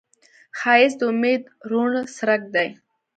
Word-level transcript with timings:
ښایست 0.59 0.97
د 0.99 1.03
امید 1.11 1.41
روڼ 1.71 1.91
څرک 2.15 2.41
دی 2.55 2.69